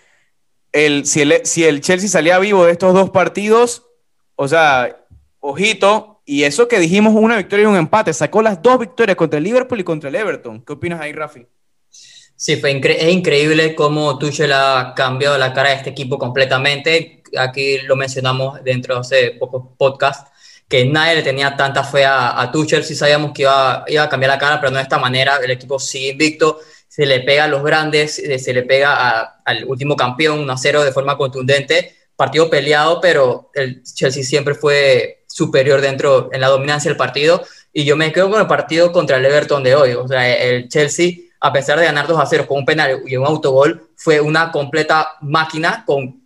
[0.76, 3.86] el, si, el, si el Chelsea salía vivo de estos dos partidos,
[4.34, 5.04] o sea,
[5.40, 9.38] ojito, y eso que dijimos una victoria y un empate, sacó las dos victorias contra
[9.38, 10.62] el Liverpool y contra el Everton.
[10.62, 11.46] ¿Qué opinas ahí, Rafi?
[11.88, 17.22] Sí, fue es increíble cómo Tuchel ha cambiado la cara de este equipo completamente.
[17.38, 20.30] Aquí lo mencionamos dentro de hace pocos podcasts,
[20.68, 22.84] que nadie le tenía tanta fe a, a Tuchel.
[22.84, 25.38] Sí sabíamos que iba, iba, a cambiar la cara, pero no de esta manera.
[25.42, 29.64] El equipo sigue invicto se le pega a los grandes, eh, se le pega al
[29.64, 31.94] último campeón 1 a 0 de forma contundente.
[32.16, 37.42] Partido peleado, pero el Chelsea siempre fue superior dentro en la dominancia del partido.
[37.72, 39.92] Y yo me quedo con el partido contra el Everton de hoy.
[39.92, 43.16] O sea, el Chelsea, a pesar de ganar 2 a 0 con un penal y
[43.16, 46.22] un autogol, fue una completa máquina con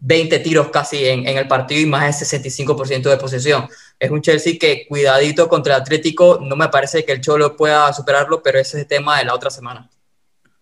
[0.00, 3.68] 20 eh, tiros casi en, en el partido y más del 65% de posesión.
[4.00, 7.92] Es un Chelsea que cuidadito contra el Atlético, no me parece que el Cholo pueda
[7.92, 9.90] superarlo, pero ese es el tema de la otra semana.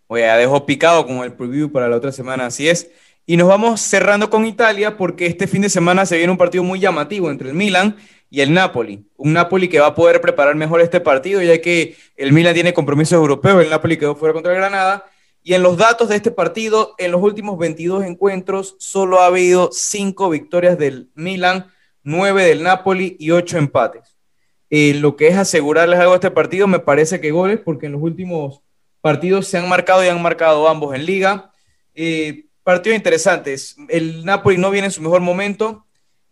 [0.09, 2.91] Oye, ya dejo picado con el preview para la otra semana, así es.
[3.27, 6.65] Y nos vamos cerrando con Italia porque este fin de semana se viene un partido
[6.65, 7.97] muy llamativo entre el Milan
[8.29, 9.07] y el Napoli.
[9.17, 12.75] Un Napoli que va a poder preparar mejor este partido, ya que el Milan tiene
[12.75, 15.05] compromisos europeos, el Napoli quedó fuera contra el Granada.
[15.45, 19.71] Y en los datos de este partido, en los últimos 22 encuentros, solo ha habido
[19.71, 21.71] 5 victorias del Milan
[22.09, 24.17] 9 del Napoli y 8 empates.
[24.71, 27.93] Eh, lo que es asegurarles algo a este partido, me parece que goles, porque en
[27.93, 28.63] los últimos
[29.01, 31.51] partidos se han marcado y han marcado ambos en liga.
[31.95, 33.77] Eh, partidos interesantes.
[33.89, 35.87] El Napoli no viene en su mejor momento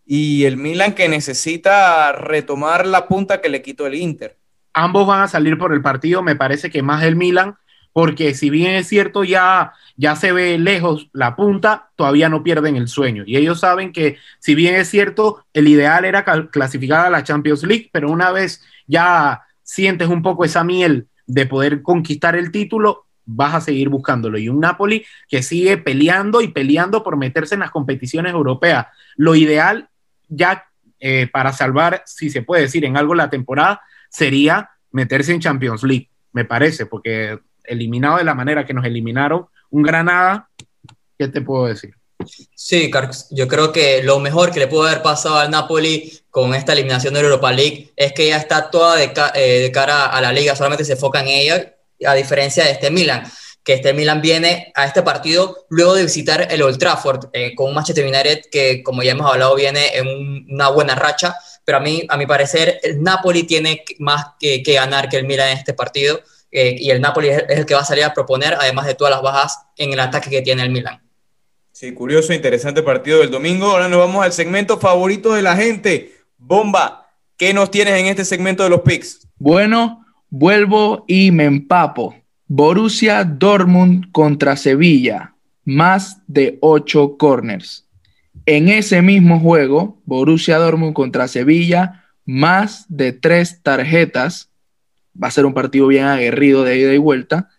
[0.05, 4.39] y el Milan que necesita retomar la punta que le quitó el Inter.
[4.73, 7.57] Ambos van a salir por el partido, me parece que más el Milan,
[7.97, 12.77] porque si bien es cierto ya ya se ve lejos la punta, todavía no pierden
[12.77, 13.25] el sueño.
[13.27, 17.63] Y ellos saben que, si bien es cierto, el ideal era clasificar a la Champions
[17.63, 23.07] League, pero una vez ya sientes un poco esa miel de poder conquistar el título,
[23.25, 24.37] vas a seguir buscándolo.
[24.37, 28.89] Y un Napoli que sigue peleando y peleando por meterse en las competiciones europeas.
[29.17, 29.89] Lo ideal,
[30.29, 30.67] ya
[31.01, 33.81] eh, para salvar, si se puede decir, en algo la temporada,
[34.11, 39.47] sería meterse en Champions League, me parece, porque eliminado de la manera que nos eliminaron,
[39.71, 40.49] un Granada,
[41.19, 41.95] ¿qué te puedo decir?
[42.55, 42.91] Sí,
[43.31, 47.15] yo creo que lo mejor que le pudo haber pasado al Napoli con esta eliminación
[47.15, 50.85] de Europa League es que ya está toda de, eh, cara a la liga, solamente
[50.85, 51.75] se enfoca en ella,
[52.05, 53.25] a diferencia de este Milan,
[53.63, 57.69] que este Milan viene a este partido luego de visitar el Old Trafford eh, con
[57.69, 61.81] un Manchester United que, como ya hemos hablado, viene en una buena racha, pero a
[61.81, 65.59] mí, a mi parecer, el Napoli tiene más que, que ganar que el Milan en
[65.59, 66.21] este partido
[66.59, 69.11] eh, y el Napoli es, el que va a salir a proponer, además de todas
[69.11, 71.03] las bajas en el ataque que tiene el Milan.
[71.71, 73.67] Sí, curioso, interesante partido del domingo.
[73.67, 76.15] Ahora nos vamos al segmento favorito de la gente.
[76.39, 79.29] Bomba, ¿qué nos tienes en este segmento de los picks?
[79.37, 82.15] Bueno, vuelvo y me empapo.
[82.47, 85.35] Borussia Dortmund contra Sevilla,
[85.67, 87.87] más de 8 corners.
[88.47, 94.51] En ese mismo juego, Borussia Dortmund contra Sevilla, más de 3 tarjetas
[95.23, 97.51] va a ser un partido bien aguerrido de ida y vuelta.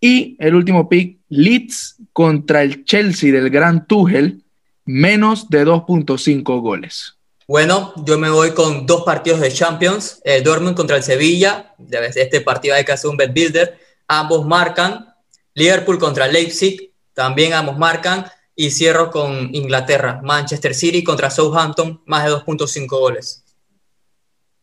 [0.00, 4.42] Y el último pick, Leeds contra el Chelsea del Gran Tuchel,
[4.84, 7.14] menos de 2.5 goles.
[7.46, 11.74] Bueno, yo me voy con dos partidos de Champions, el Dortmund contra el Sevilla,
[12.14, 15.14] este partido hay que hacer un bet builder, ambos marcan,
[15.54, 22.24] Liverpool contra Leipzig, también ambos marcan, y cierro con Inglaterra, Manchester City contra Southampton, más
[22.24, 23.44] de 2.5 goles.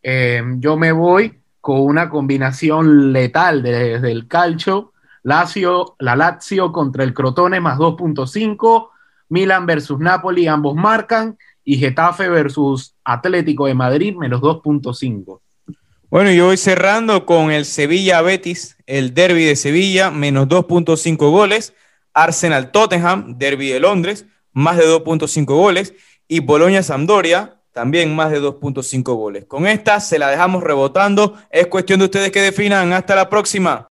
[0.02, 4.92] Eh, yo me voy con una combinación letal desde el calcio,
[5.24, 8.90] Lazio, la Lazio contra el Crotone más 2.5,
[9.30, 15.40] Milan versus Napoli, ambos marcan, y Getafe versus Atlético de Madrid menos 2.5.
[16.08, 21.74] Bueno, yo voy cerrando con el Sevilla Betis, el derby de Sevilla, menos 2.5 goles.
[22.14, 25.94] Arsenal Tottenham, derby de Londres, más de 2.5 goles.
[26.28, 29.44] Y Boloña Sampdoria, también más de 2.5 goles.
[29.44, 31.34] Con esta se la dejamos rebotando.
[31.50, 32.94] Es cuestión de ustedes que definan.
[32.94, 33.86] Hasta la próxima.